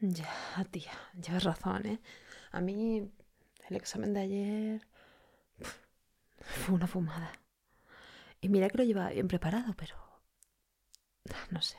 [0.00, 2.00] Ya, tía, llevas razón, ¿eh?
[2.52, 3.10] A mí
[3.68, 4.88] el examen de ayer
[6.40, 7.32] fue una fumada.
[8.40, 9.96] Y mira que lo llevaba bien preparado, pero...
[11.50, 11.78] No sé.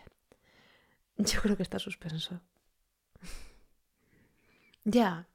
[1.17, 2.41] Yo creo que está suspenso.
[4.83, 5.27] Ya.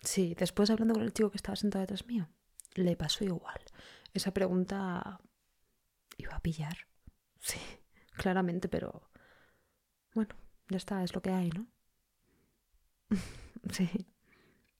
[0.00, 2.28] Sí, después hablando con el chico que estaba sentado detrás mío,
[2.74, 3.60] le pasó igual.
[4.14, 5.20] Esa pregunta
[6.16, 6.76] iba a pillar.
[7.40, 7.60] Sí,
[8.16, 9.10] claramente, pero...
[10.14, 10.34] Bueno,
[10.68, 11.66] ya está, es lo que hay, ¿no?
[13.72, 14.06] sí,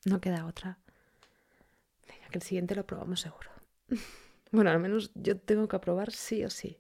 [0.05, 0.79] no queda otra.
[2.09, 3.51] Venga, que el siguiente lo probamos seguro.
[4.53, 6.79] bueno, al menos yo tengo que aprobar sí o sí.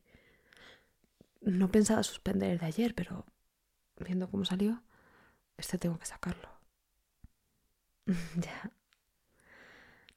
[1.40, 3.24] No pensaba suspender el de ayer, pero
[3.98, 4.82] viendo cómo salió,
[5.56, 6.48] este tengo que sacarlo.
[8.36, 8.72] ya.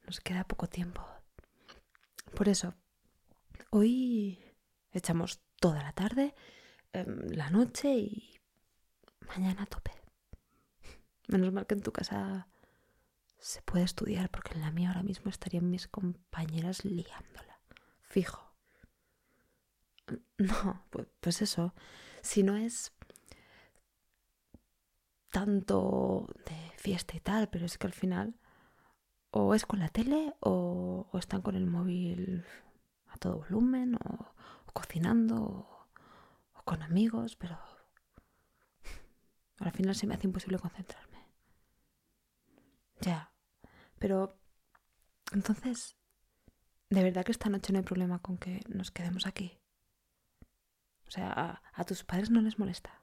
[0.05, 1.05] Nos queda poco tiempo.
[2.35, 2.73] Por eso,
[3.69, 4.39] hoy
[4.91, 6.33] echamos toda la tarde,
[6.93, 8.39] em, la noche y
[9.27, 9.98] mañana tope.
[11.29, 12.47] Menos mal que en tu casa
[13.37, 17.59] se puede estudiar, porque en la mía ahora mismo estarían mis compañeras liándola.
[18.01, 18.43] Fijo.
[20.39, 21.75] No, pues, pues eso.
[22.21, 22.91] Si no es
[25.31, 28.35] tanto de fiesta y tal, pero es que al final
[29.29, 32.43] o es con la tele o, están con el móvil
[33.09, 34.33] a todo volumen o,
[34.73, 35.87] cocinando o,
[36.55, 37.59] o, con amigos, pero
[39.59, 41.08] al final se me hace imposible concentrarme.
[43.01, 43.31] Ya,
[43.99, 44.37] pero
[45.31, 45.95] entonces,
[46.89, 49.59] ¿de verdad que esta noche no hay problema con que nos quedemos aquí?
[51.07, 53.01] O sea, a, tus padres no les molesta.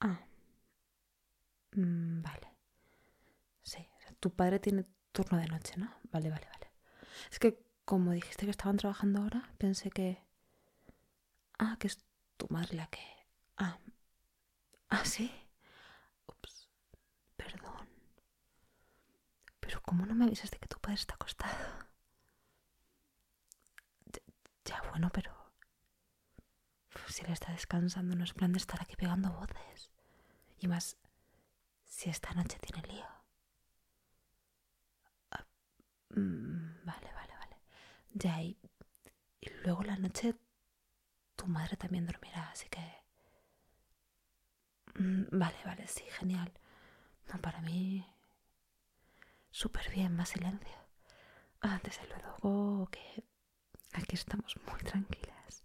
[0.00, 0.20] Ah.
[1.76, 2.48] Mm, vale.
[3.62, 3.86] Sí,
[4.20, 5.90] tu padre tiene turno de noche, ¿no?
[6.12, 6.70] Vale, vale, vale.
[7.30, 10.22] Es que como dijiste que estaban trabajando ahora, pensé que...
[11.58, 11.98] Ah, que es
[12.36, 13.00] tu madre la que...
[13.56, 13.78] Ah.
[14.88, 15.30] Ah, sí.
[16.26, 16.68] Ups.
[17.36, 17.88] Perdón.
[19.82, 21.56] ¿Cómo no me avisas de que tu padre está acostado?
[24.64, 25.30] Ya, bueno, pero...
[27.08, 29.90] Si él está descansando, no es plan de estar aquí pegando voces.
[30.58, 30.96] Y más,
[31.84, 33.06] si esta noche tiene lío.
[35.30, 35.44] Ah,
[36.10, 37.56] mm, vale, vale, vale.
[38.12, 38.58] Ya, y,
[39.40, 40.36] y luego la noche
[41.36, 42.80] tu madre también dormirá, así que...
[44.94, 46.52] Mm, vale, vale, sí, genial.
[47.32, 48.06] No, para mí...
[49.50, 50.76] Súper bien, más silencio.
[51.60, 53.24] Ah, desde luego que
[53.92, 55.64] Aquí estamos muy tranquilas.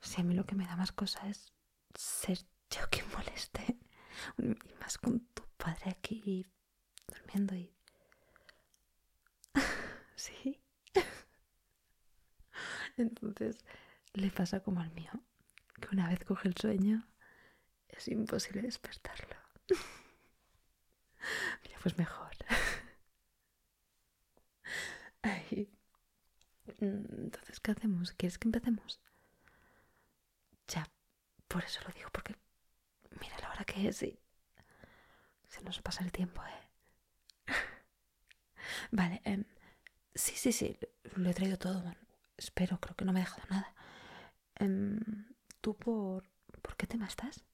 [0.00, 1.52] Si a mí lo que me da más cosa es
[1.94, 2.38] ser
[2.70, 3.76] yo quien moleste.
[4.38, 6.46] Y más con tu padre aquí
[7.06, 7.74] durmiendo y...
[10.14, 10.60] sí.
[12.96, 13.64] Entonces
[14.12, 15.10] le pasa como al mío,
[15.80, 17.08] que una vez coge el sueño
[17.88, 19.36] es imposible despertarlo.
[21.64, 22.30] Mira, pues mejor.
[26.80, 28.12] Mm, entonces, ¿qué hacemos?
[28.12, 29.00] ¿Quieres que empecemos?
[30.68, 30.88] Ya,
[31.48, 32.36] por eso lo digo, porque
[33.20, 34.18] mira la hora que es y
[35.48, 36.70] se nos pasa el tiempo, ¿eh?
[38.92, 39.44] vale, eh,
[40.14, 40.76] sí, sí, sí,
[41.16, 41.82] lo he traído todo.
[42.36, 43.74] Espero, creo que no me he dejado nada.
[44.60, 44.98] Eh,
[45.60, 46.24] ¿Tú por,
[46.62, 47.44] por qué tema estás?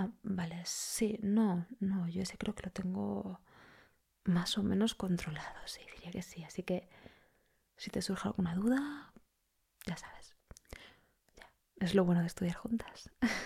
[0.00, 3.40] Ah, vale, sí, no, no, yo ese creo que lo tengo
[4.24, 6.44] más o menos controlado, sí, diría que sí.
[6.44, 6.88] Así que
[7.76, 9.12] si te surge alguna duda,
[9.86, 10.36] ya sabes.
[11.36, 11.46] Ya.
[11.80, 13.10] Es lo bueno de estudiar juntas.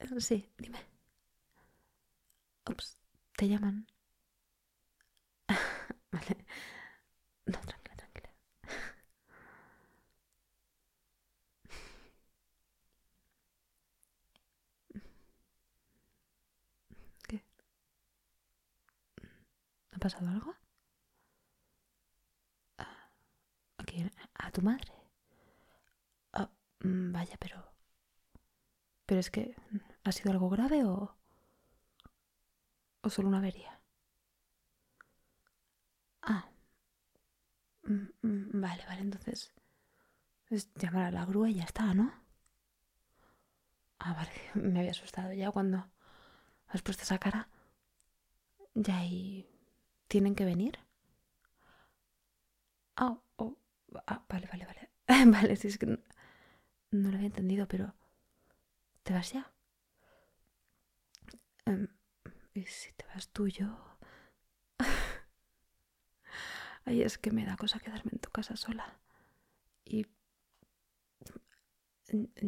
[0.00, 0.20] A ver.
[0.20, 0.78] Sí, dime.
[2.70, 2.98] Ups,
[3.38, 3.86] te llaman.
[6.14, 6.36] Vale.
[7.46, 7.58] No,
[20.04, 20.54] pasado algo?
[23.80, 24.10] ¿A quién?
[24.44, 24.92] ¿A tu madre?
[26.34, 26.50] Ah,
[26.84, 27.58] mm, vaya, pero...
[29.06, 29.54] ¿Pero es que
[30.04, 31.16] ha sido algo grave o...
[33.02, 33.73] o solo una avería?
[36.26, 36.44] Ah.
[37.88, 39.52] Mm, mm, vale, vale, entonces...
[40.50, 42.12] Es llamar a la grúa y ya está, ¿no?
[43.98, 45.84] Ah, vale, me había asustado ya cuando
[46.68, 47.48] has puesto esa cara.
[48.76, 49.48] Ya y
[50.08, 50.78] ¿Tienen que venir?
[52.96, 53.56] Ah, oh,
[54.06, 54.90] ah, vale, vale, vale.
[55.32, 55.98] vale, si es que no,
[56.92, 57.94] lo había entendido, pero...
[59.04, 59.52] ¿Te vas ya?
[61.66, 61.88] Em,
[62.54, 63.68] ¿Y si te vas tú, yo?
[66.86, 68.98] Ay, es que me da cosa quedarme en tu casa sola.
[69.84, 70.06] Y...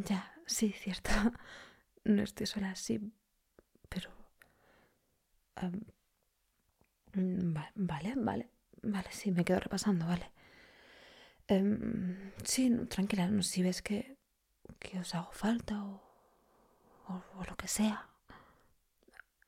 [0.08, 1.10] Ya, sí, cierto.
[2.04, 3.00] No estoy sola, sí,
[3.88, 4.10] pero...
[7.74, 8.48] vale, vale,
[8.82, 10.30] vale, sí, me quedo repasando, vale.
[11.48, 14.16] Em, sí, tranquila, si ves que,
[14.80, 16.02] que os hago falta o,
[17.08, 18.08] o, lo que sea.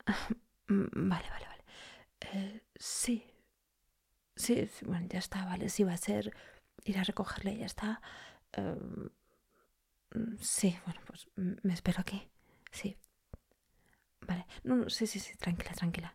[0.68, 1.64] Vale, vale, vale.
[2.20, 3.24] Eh, sí.
[4.38, 4.68] Sí.
[4.86, 5.68] bueno, ya está, vale.
[5.68, 6.32] Sí, va a ser
[6.84, 8.00] ir a recogerle, ya está.
[8.52, 9.10] Em,
[10.40, 12.28] sí, bueno, pues me espero aquí.
[12.72, 12.96] Sí.
[14.26, 14.46] Vale.
[14.64, 16.14] No, no, sí, sí, sí, tranquila, tranquila.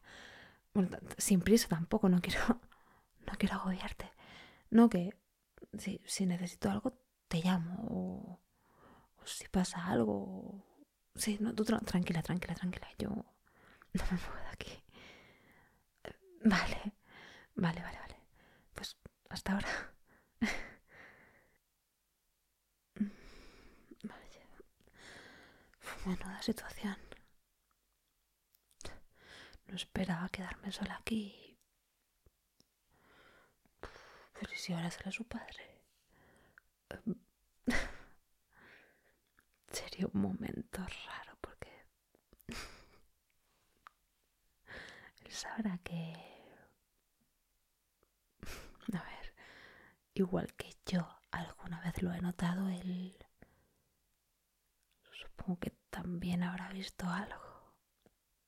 [0.74, 2.42] Bueno, sin prisa tampoco, no quiero.
[3.28, 4.12] No quiero agobiarte.
[4.72, 5.16] No, que
[5.78, 7.00] si, si necesito algo,
[7.30, 7.76] te llamo.
[7.90, 8.40] O,
[9.26, 10.66] si pasa algo.
[11.16, 12.88] Sí, no, tú tranquila, tranquila, tranquila.
[13.00, 13.10] Yo
[13.94, 14.84] no me muevo de aquí.
[16.46, 16.80] Vale,
[17.56, 18.03] vale, vale, vale.
[19.34, 19.94] Hasta ahora.
[24.04, 24.48] Vaya.
[26.06, 26.98] Menuda situación.
[29.68, 31.54] No esperaba quedarme sola aquí
[34.44, 35.82] pero si ahora será su padre.
[39.72, 41.72] Sería un momento raro porque
[45.26, 46.14] él sabrá que...
[48.94, 49.34] A ver,
[50.14, 53.18] igual que yo alguna vez lo he notado, él...
[55.12, 57.74] Supongo que también habrá visto algo.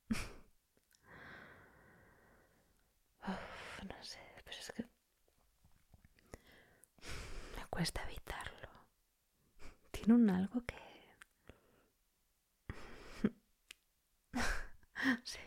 [3.87, 4.85] no sé, pero es que
[7.69, 8.69] cuesta evitarlo.
[9.91, 10.75] Tiene un algo que...
[15.23, 15.39] sí,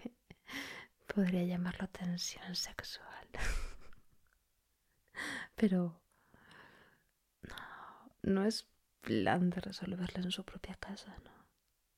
[1.06, 3.28] podría llamarlo tensión sexual.
[5.56, 6.00] Pero...
[8.22, 8.66] No, es
[9.00, 11.30] plan de resolverlo en su propia casa, ¿no?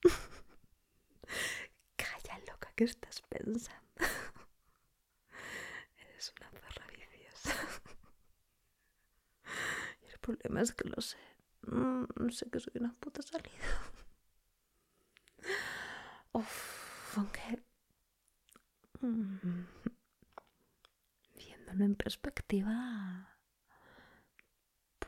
[1.97, 3.91] Calla, loca, ¿qué estás pensando?
[5.99, 7.57] Eres una zorra viciosa
[10.21, 11.19] problema es que lo sé.
[11.63, 13.69] Mm, sé que soy una puta salida.
[16.33, 17.63] Uf, aunque...
[19.01, 19.65] Mm,
[21.37, 23.30] viéndolo en perspectiva,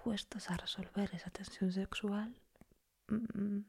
[0.03, 2.35] puestos a resolver esa tensión sexual,
[3.09, 3.61] mm,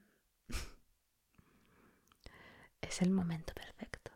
[2.81, 4.11] es el momento perfecto.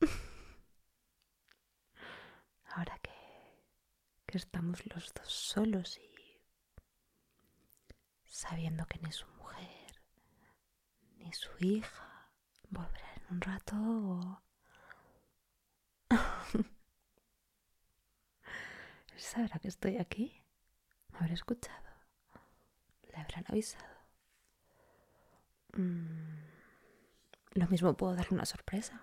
[2.74, 3.10] Ahora que,
[4.26, 6.10] que estamos los dos solos y
[8.24, 10.00] sabiendo que ni su mujer
[11.18, 12.30] ni su hija
[12.70, 14.42] volverán en un rato.
[19.16, 20.39] ¿Sabrá que estoy aquí?
[21.20, 21.86] ¿Me habrá escuchado?
[23.12, 23.94] ¿Le habrán avisado?
[25.74, 26.38] Mm,
[27.52, 29.02] lo mismo puedo darle una sorpresa.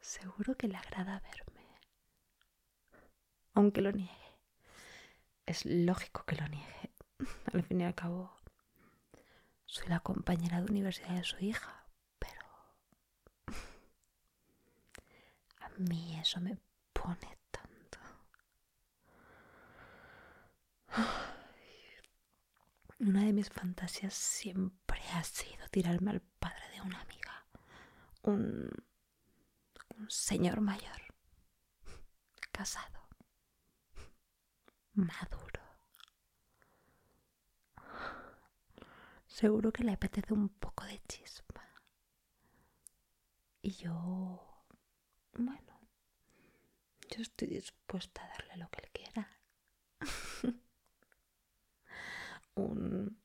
[0.00, 1.66] Seguro que le agrada verme.
[3.52, 4.38] Aunque lo niegue.
[5.44, 6.90] Es lógico que lo niegue.
[7.52, 8.34] Al fin y al cabo,
[9.66, 11.84] soy la compañera de universidad de su hija,
[12.18, 12.40] pero
[15.60, 16.56] a mí eso me
[16.94, 17.43] pone
[23.00, 27.46] Una de mis fantasías siempre ha sido tirarme al padre de una amiga,
[28.22, 28.70] un,
[29.96, 31.02] un señor mayor,
[32.52, 33.08] casado,
[34.94, 35.60] maduro.
[39.26, 41.62] Seguro que le apetece un poco de chispa.
[43.62, 44.64] Y yo,
[45.32, 45.80] bueno,
[47.10, 48.90] yo estoy dispuesta a darle lo que él
[52.56, 53.22] un,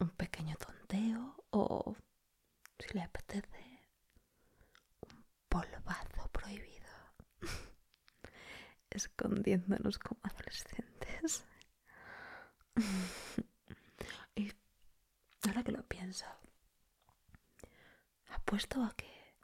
[0.00, 1.96] un pequeño tonteo o,
[2.78, 3.90] si le apetece,
[5.00, 6.88] un polvazo prohibido.
[8.90, 11.44] Escondiéndonos como adolescentes.
[15.46, 16.26] Ahora que lo pienso,
[18.28, 19.36] apuesto a que,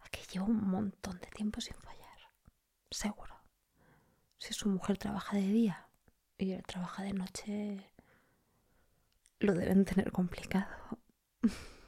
[0.00, 2.18] a que llevo un montón de tiempo sin fallar.
[2.90, 3.40] Seguro.
[4.38, 5.88] Si su mujer trabaja de día
[6.38, 7.89] y él trabaja de noche,
[9.40, 10.68] lo deben tener complicado.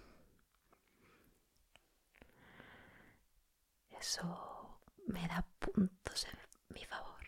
[3.91, 6.39] Eso me da puntos en
[6.75, 7.23] mi favor.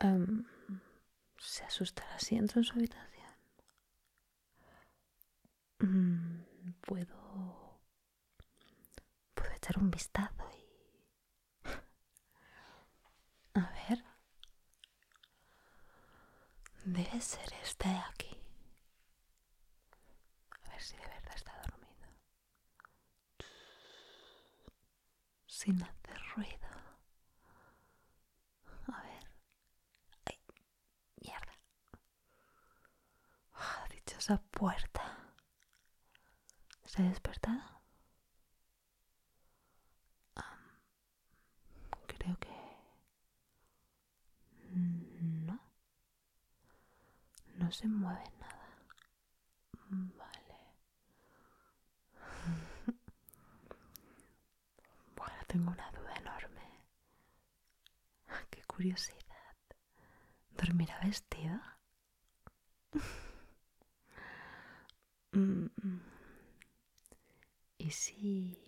[1.38, 3.10] Se asustará si entro en su habitación.
[5.80, 6.44] Mm,
[6.82, 7.80] puedo
[9.34, 10.49] puedo echar un vistazo
[16.84, 18.36] Debe ser este de aquí.
[20.64, 22.08] A ver si de verdad está dormido.
[25.46, 26.68] Sin hacer ruido.
[28.92, 29.30] A ver.
[30.24, 30.38] Ay,
[31.22, 31.52] mierda.
[33.54, 35.18] Ah, oh, dichosa puerta.
[36.86, 37.79] ¿Se ha despertado?
[47.70, 48.68] No se mueve nada.
[50.18, 50.56] Vale.
[55.14, 56.68] Bueno, tengo una duda enorme.
[58.50, 59.54] Qué curiosidad.
[60.56, 61.60] ¿Dormirá vestido?
[65.32, 65.68] Mm,
[67.78, 68.58] ¿Y si...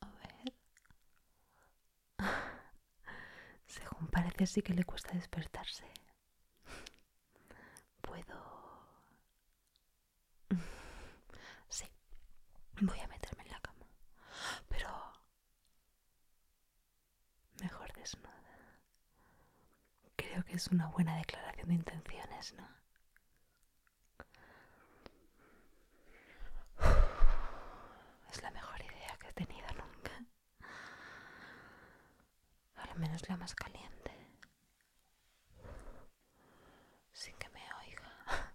[0.00, 0.52] A ver...
[3.66, 5.86] Según parece sí que le cuesta despertarse.
[8.02, 8.36] Puedo...
[11.68, 11.86] Sí,
[12.86, 13.86] voy a meterme en la cama.
[14.68, 14.88] Pero...
[17.60, 18.30] Mejor desnuda.
[20.16, 22.68] Creo que es una buena declaración de intenciones, ¿no?
[28.30, 30.12] Es la mejor idea que he tenido nunca.
[32.76, 34.10] Al menos la más caliente.
[37.12, 38.52] Sin que me oiga.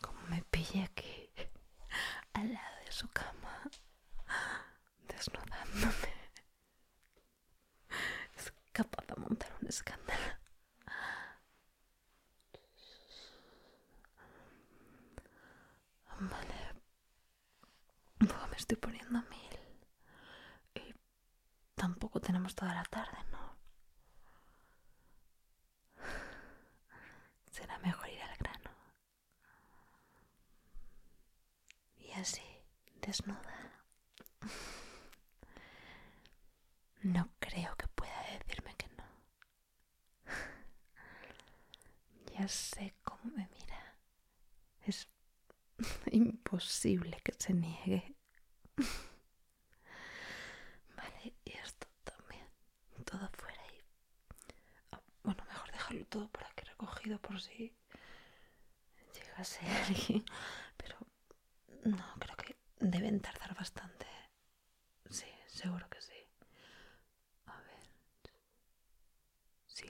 [0.00, 1.30] Como me pille aquí,
[2.32, 3.62] al lado de su cama,
[5.08, 6.14] desnudándome.
[8.36, 10.34] Es capaz de montar un escándalo.
[16.20, 16.54] Vale.
[18.20, 19.58] Buah, me estoy poniendo a mil.
[20.74, 20.94] Y
[21.84, 23.18] tampoco tenemos toda la tarde,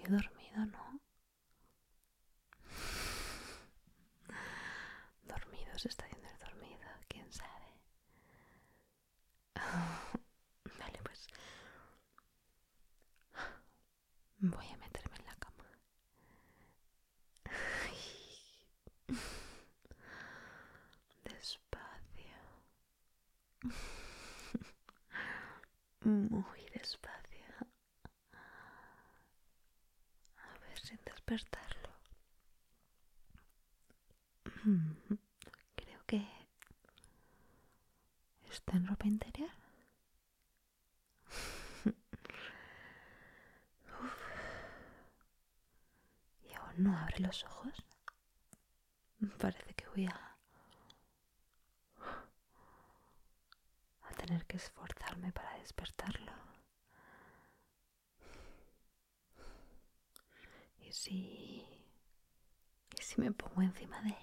[0.05, 0.34] consumidor.
[47.35, 47.85] Los ojos.
[49.39, 50.31] Parece que voy a...
[54.17, 56.33] tener que esforzarme para despertarlo.
[60.79, 61.67] ¿Y si...
[62.99, 64.17] ¿Y si me pongo encima de él?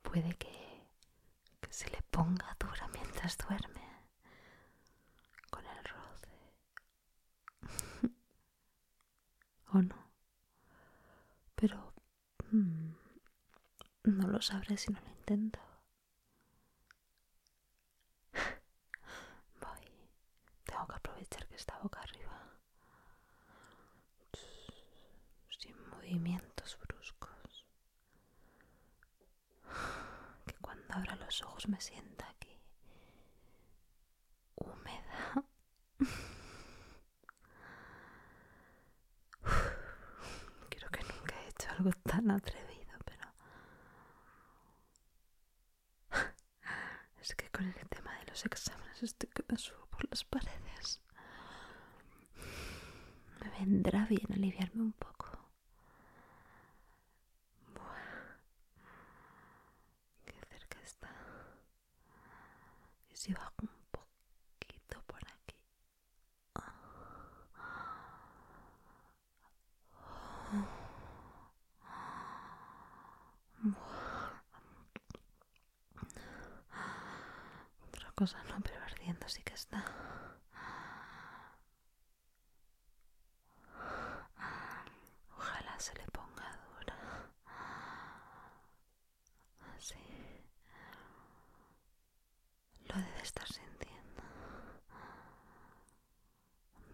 [0.00, 0.86] Puede que
[1.68, 3.84] se le ponga dura mientras duerme.
[5.50, 6.30] Con el roce.
[9.76, 9.98] ¿O no?
[11.54, 11.92] Pero...
[12.50, 12.92] mm,
[14.04, 15.58] no lo sabré si no lo intento.
[19.60, 19.84] Voy.
[20.64, 22.38] Tengo que aprovechar que está boca arriba.
[25.58, 27.66] Sin movimientos bruscos.
[30.46, 32.56] Que cuando abra los ojos me sienta aquí.
[34.54, 35.44] Húmeda.
[40.70, 43.26] Creo que nunca he hecho algo tan atrevido, pero...
[47.20, 51.00] Es que con el tema de los exámenes estoy que me subo por las paredes.
[53.40, 55.26] Me vendrá bien aliviarme un poco.
[57.74, 58.38] Buah.
[60.24, 61.10] Qué cerca está.
[63.10, 65.56] Y si bajo un poquito por aquí.
[66.54, 66.76] Buah.
[78.16, 79.84] Cosa no, pero ardiendo sí que está.
[85.36, 86.48] Ojalá se le ponga
[86.80, 87.30] dura.
[89.76, 89.94] Así.
[92.88, 94.22] Lo debe estar sintiendo.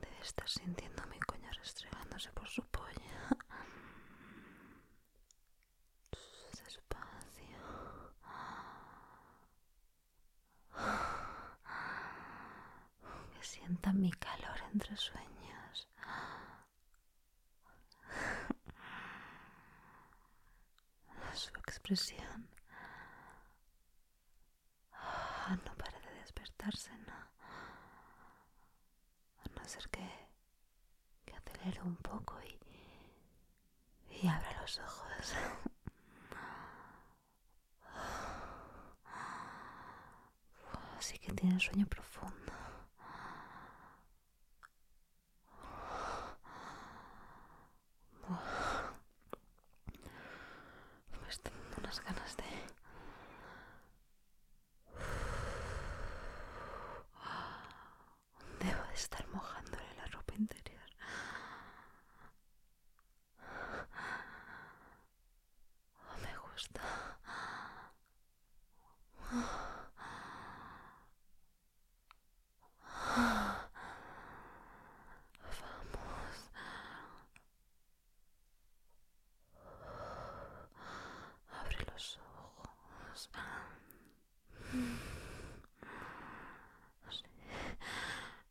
[0.01, 3.29] Debe estar sintiendo mi coño restregándose por su polla.
[6.65, 7.59] Despacio.
[13.33, 15.89] Que sienta mi calor entre sueños.
[24.95, 27.13] Ah, no para de despertarse, no.
[29.45, 30.09] A no ser que,
[31.27, 32.59] que acelere un poco y,
[34.23, 35.35] y abra los ojos.
[40.99, 42.53] Así que tiene sueño profundo.
[51.21, 52.45] Me están dando unas ganas de...
[58.61, 60.81] Debo de estar mojándole la ropa interior.
[66.23, 66.83] Me gusta.
[75.61, 76.39] Vamos.
[81.61, 83.31] Abre los ojos.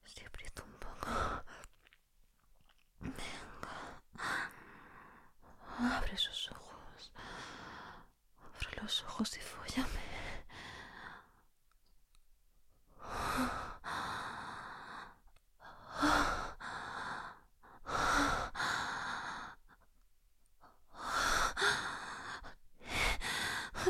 [0.06, 1.10] Si aprieto un poco.
[3.00, 4.02] Venga.
[5.98, 7.12] Abre esos ojos.
[8.56, 10.12] Abre los ojos y fóllame.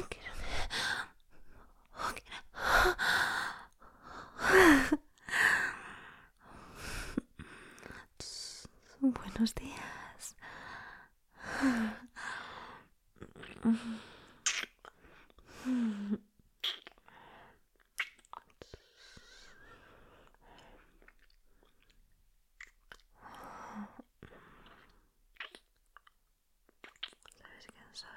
[0.10, 0.34] Quiero
[9.02, 10.36] Buenos días.
[13.62, 13.78] ¿Sabes
[27.72, 28.10] quién soy?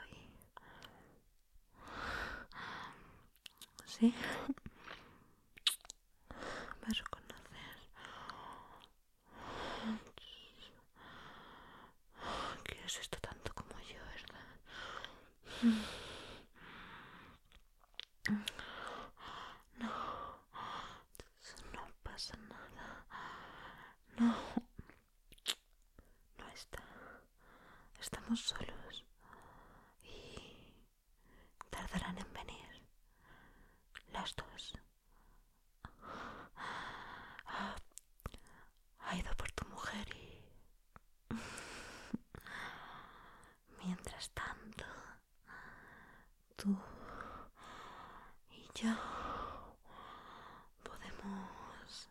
[3.86, 4.14] ¿Sí?
[6.80, 7.34] ¿Me reconoces?
[12.64, 14.46] Quieres esto tanto como yo, ¿verdad?
[19.78, 19.88] No,
[21.72, 23.06] no pasa nada.
[24.18, 24.34] No,
[26.38, 26.82] no está.
[28.36, 29.04] Solos
[30.02, 30.74] y
[31.70, 32.82] tardarán en venir
[34.12, 34.74] las dos.
[37.46, 37.76] Ah,
[39.00, 40.42] ha ido por tu mujer y...
[43.84, 44.84] Mientras tanto,
[46.56, 46.76] tú
[48.50, 48.94] y yo
[50.82, 52.10] podemos...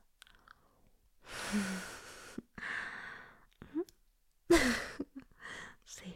[5.85, 6.13] Sí,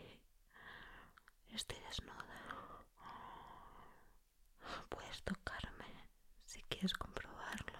[1.53, 2.23] estoy desnuda.
[4.89, 5.85] Puedes tocarme
[6.45, 7.79] si quieres comprobarlo.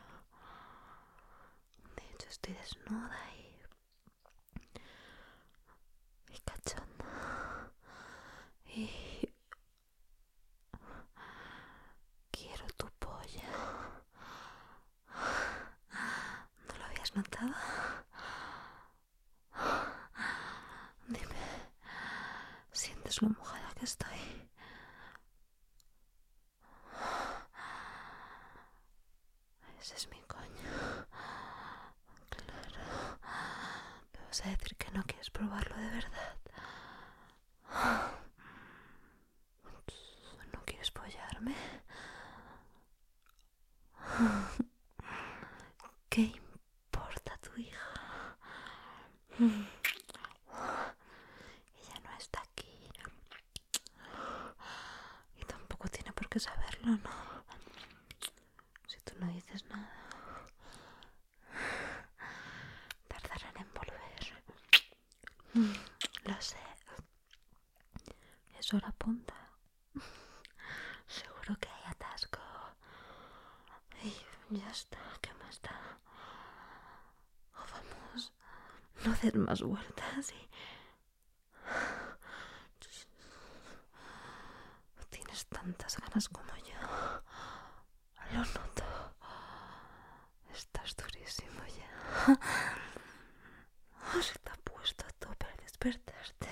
[1.96, 3.62] De hecho, estoy desnuda y.
[6.34, 7.72] y cachonda.
[8.66, 9.34] Y.
[12.32, 13.98] quiero tu polla.
[17.16, 17.54] ¿No lo habías notado?
[21.08, 21.72] Dime,
[22.72, 24.50] ¿sientes lo mojada que estoy?
[29.80, 31.08] Ese es mi coño.
[32.30, 33.20] Claro.
[34.14, 36.38] Me vas a decir que no quieres probarlo de verdad.
[40.54, 41.56] ¿No quieres pollarme?
[46.10, 48.38] ¿Qué importa tu hija?
[49.40, 49.70] Ella
[52.04, 52.90] no está aquí.
[55.36, 57.44] Y tampoco tiene por qué saberlo, ¿no?
[58.88, 59.92] Si tú no dices nada,
[63.08, 63.98] tardarán en volver.
[65.58, 66.58] Lo sé.
[68.60, 69.34] Es hora punta.
[71.08, 72.40] Seguro que hay atasco.
[74.04, 74.14] Y
[74.58, 76.00] Ya está, ¿qué más da?
[77.56, 78.32] Oh, vamos,
[79.04, 80.50] no des más vueltas y...
[85.10, 86.80] Tienes tantas ganas como yo.
[88.34, 89.14] Lo noto.
[90.54, 92.40] Estás durísimo ya.
[94.22, 96.50] Se te ha puesto a tope al despertarte.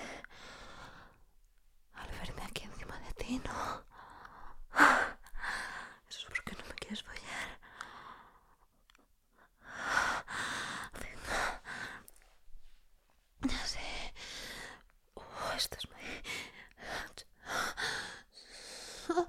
[1.94, 3.84] Al verme aquí encima de ti, ¿no?
[6.08, 7.58] Eso es porque no me quieres follar.
[11.00, 11.62] Venga.
[13.42, 14.14] Ya sé.
[15.66, 15.88] Oh, esto es
[19.16, 19.26] muy...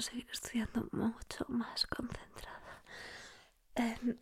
[0.00, 2.82] seguir estudiando mucho más concentrada.
[3.74, 4.16] Em,